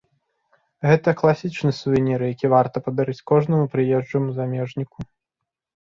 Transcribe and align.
Гэта 0.87 1.13
класічны 1.19 1.71
сувенір, 1.81 2.19
які 2.33 2.51
варта 2.55 2.77
падарыць 2.89 3.19
кожнаму 3.33 3.71
прыезджаму 3.79 4.29
замежніку. 4.43 4.99